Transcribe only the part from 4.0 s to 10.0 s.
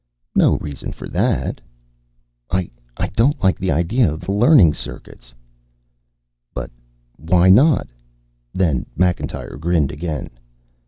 of the learning circuits." "But why not?" Then Macintyre grinned